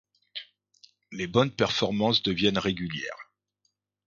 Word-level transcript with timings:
Les 1.11 1.27
bonnes 1.27 1.51
performances 1.51 2.23
deviennent 2.23 2.57
régulières. 2.57 3.29